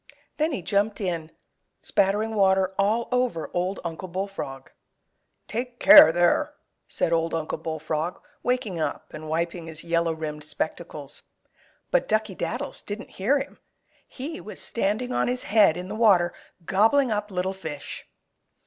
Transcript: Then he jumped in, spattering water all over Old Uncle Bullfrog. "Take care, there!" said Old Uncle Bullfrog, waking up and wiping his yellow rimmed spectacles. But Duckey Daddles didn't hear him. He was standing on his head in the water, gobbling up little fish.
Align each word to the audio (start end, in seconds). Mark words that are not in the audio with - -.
Then 0.37 0.51
he 0.51 0.63
jumped 0.63 0.99
in, 0.99 1.29
spattering 1.83 2.33
water 2.33 2.73
all 2.79 3.07
over 3.11 3.51
Old 3.53 3.79
Uncle 3.85 4.07
Bullfrog. 4.07 4.71
"Take 5.47 5.79
care, 5.79 6.11
there!" 6.11 6.55
said 6.87 7.13
Old 7.13 7.35
Uncle 7.35 7.59
Bullfrog, 7.59 8.19
waking 8.41 8.79
up 8.79 9.13
and 9.13 9.29
wiping 9.29 9.67
his 9.67 9.83
yellow 9.83 10.11
rimmed 10.13 10.43
spectacles. 10.43 11.21
But 11.91 12.09
Duckey 12.09 12.33
Daddles 12.35 12.81
didn't 12.81 13.11
hear 13.21 13.37
him. 13.37 13.59
He 14.07 14.41
was 14.41 14.59
standing 14.59 15.13
on 15.13 15.27
his 15.27 15.43
head 15.43 15.77
in 15.77 15.87
the 15.87 15.93
water, 15.95 16.33
gobbling 16.65 17.11
up 17.11 17.29
little 17.29 17.53
fish. 17.53 18.07